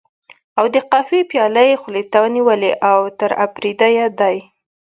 [0.59, 4.37] او د قهوې پياله یې خولې ته نیولې، اوتر اپرېدی دی.